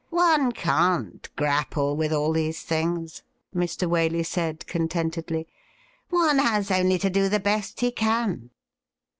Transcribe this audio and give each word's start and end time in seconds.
'One 0.09 0.51
can't 0.51 1.29
grapple 1.35 1.95
with 1.95 2.11
all 2.11 2.33
these 2.33 2.63
things,' 2.63 3.21
Mr. 3.53 3.87
Waley 3.87 4.25
said 4.25 4.65
contentedly.' 4.65 5.47
One 6.09 6.39
has 6.39 6.71
only 6.71 6.97
to 6.97 7.09
do 7.11 7.29
the 7.29 7.39
best 7.39 7.81
he 7.81 7.91
can.' 7.91 8.49